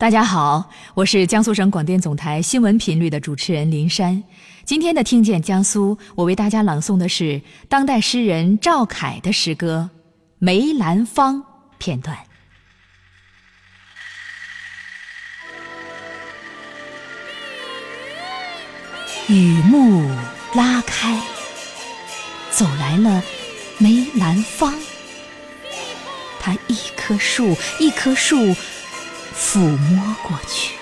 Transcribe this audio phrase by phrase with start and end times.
[0.00, 0.64] 大家好，
[0.94, 4.24] 我是江苏省广电总台新闻频率的主持人林珊。
[4.64, 7.38] 今天的《听见江苏》，我为大家朗诵的是
[7.68, 9.90] 当代诗人赵凯的诗歌
[10.38, 11.36] 《梅兰芳》
[11.76, 12.16] 片段。
[19.28, 20.10] 雨幕
[20.54, 21.20] 拉开，
[22.50, 23.22] 走来了
[23.76, 24.72] 梅兰芳。
[26.42, 28.56] 他一棵树一棵树
[29.34, 30.74] 抚摸过去，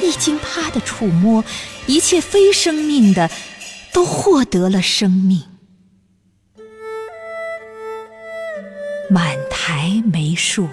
[0.00, 1.44] 一经他的触摸，
[1.86, 3.30] 一切非生命的
[3.92, 5.42] 都获得了生命。
[9.10, 10.68] 满台梅树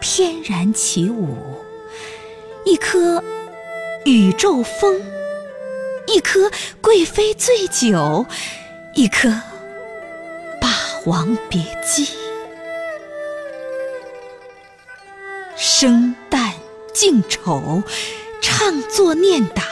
[0.00, 1.36] 翩然起舞，
[2.66, 3.24] 一棵
[4.04, 5.00] 宇宙风，
[6.06, 6.50] 一棵
[6.82, 8.26] 贵妃醉酒，
[8.94, 9.30] 一棵
[10.60, 10.68] 霸
[11.06, 12.25] 王别姬。
[15.78, 16.52] 生旦
[16.94, 17.82] 净丑，
[18.40, 19.62] 唱作念打，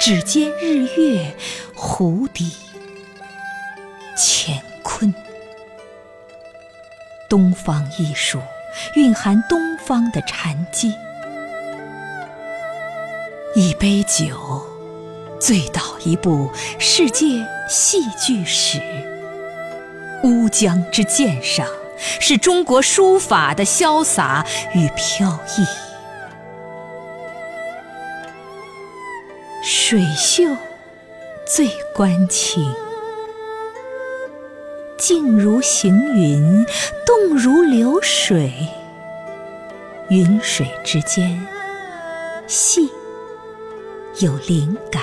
[0.00, 1.34] 指尖日月，
[1.74, 2.52] 湖底
[4.16, 5.12] 乾坤。
[7.28, 8.40] 东方艺术
[8.94, 10.94] 蕴含东方的禅机，
[13.56, 14.64] 一杯酒
[15.40, 18.80] 醉倒一部世界戏剧史。
[20.22, 21.66] 乌江之鉴赏。
[22.20, 25.64] 是中国书法的潇洒与飘逸，
[29.62, 30.44] 水袖
[31.46, 32.74] 最关情，
[34.96, 36.66] 静如行云，
[37.04, 38.52] 动如流水，
[40.08, 41.46] 云水之间，
[42.46, 42.90] 细
[44.18, 45.02] 有灵感，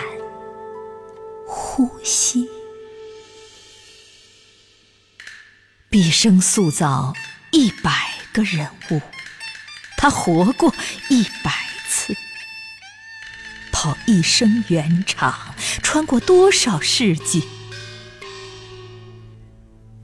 [1.45, 2.49] 呼吸。
[5.91, 7.15] 毕生塑造
[7.49, 7.91] 一百
[8.31, 9.01] 个人物，
[9.97, 10.71] 他活过
[11.09, 11.51] 一百
[11.87, 12.15] 次，
[13.71, 17.43] 跑一生圆场，穿过多少世纪。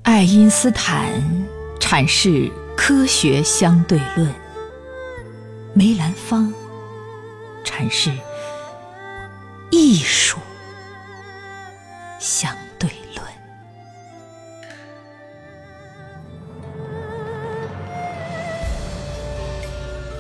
[0.02, 1.08] 爱因斯坦
[1.80, 4.34] 阐释科学相对论，
[5.76, 6.52] 梅兰芳
[7.64, 8.12] 阐释
[9.70, 10.40] 艺术。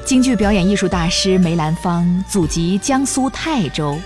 [0.05, 3.99] 京剧表演艺术大师梅兰芳祖籍江苏泰州。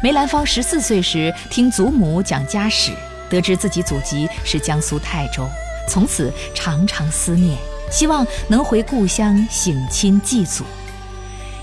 [0.00, 2.92] 梅兰芳十四岁时听祖母讲家史，
[3.28, 5.44] 得知自己祖籍是江苏泰州，
[5.88, 7.58] 从此常常思念，
[7.90, 10.62] 希望能回故乡省亲祭祖。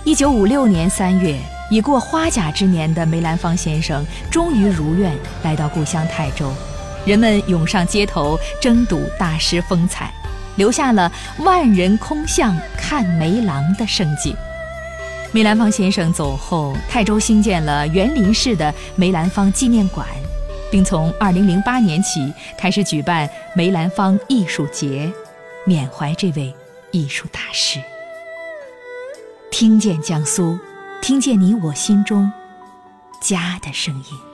[0.04, 1.40] 一九五六年三月，
[1.72, 6.52] 已过花甲之年的梅兰芳先生终于如愿来到故乡泰州，
[7.06, 10.14] 人们涌上街头争睹大师风采。
[10.58, 14.36] 留下了万人空巷看梅郎的盛景。
[15.32, 20.08] 梅兰芳先生走后，泰州兴建了园林式的梅兰芳纪念馆，
[20.72, 25.12] 并从2008年起开始举办梅兰芳艺术节，
[25.66, 26.54] 缅怀这位
[26.92, 27.80] 艺术大师。
[29.52, 30.58] 听见江苏，
[31.02, 32.32] 听见你我心中
[33.22, 34.27] 家的声音。